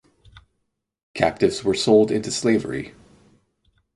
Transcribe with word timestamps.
Captives 1.13 1.63
were 1.63 1.75
sold 1.75 2.09
into 2.09 2.31
slavery. 2.31 2.95